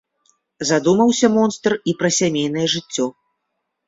[0.69, 3.05] Задумаўся монстр і пра сямейнае жыццё.